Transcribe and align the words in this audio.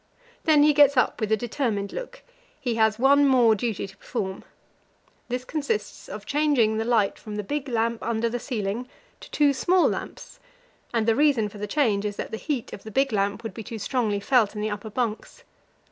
Then 0.45 0.63
he 0.63 0.73
gets 0.73 0.97
up 0.97 1.21
with 1.21 1.31
a 1.31 1.37
determined 1.37 1.93
look; 1.93 2.23
he 2.59 2.73
has 2.73 2.97
one 2.97 3.27
more 3.27 3.53
duty 3.53 3.85
to 3.85 3.95
perform. 3.97 4.43
This 5.29 5.45
consists 5.45 6.09
of 6.09 6.25
changing 6.25 6.77
the 6.79 6.85
light 6.85 7.19
from 7.19 7.35
the 7.35 7.43
big 7.43 7.69
lamp 7.69 8.01
under 8.01 8.27
the 8.27 8.39
ceiling 8.39 8.89
to 9.19 9.29
two 9.29 9.53
small 9.53 9.87
lamps, 9.87 10.39
and 10.91 11.07
the 11.07 11.15
reason 11.15 11.49
for 11.49 11.59
the 11.59 11.67
change 11.67 12.03
is 12.03 12.15
that 12.15 12.31
the 12.31 12.37
heat 12.37 12.73
of 12.73 12.81
the 12.81 12.89
big 12.89 13.13
lamp 13.13 13.43
would 13.43 13.53
be 13.53 13.61
too 13.63 13.77
strongly 13.77 14.19
felt 14.19 14.55
in 14.55 14.61
the 14.61 14.71
upper 14.71 14.89
bunks. 14.89 15.43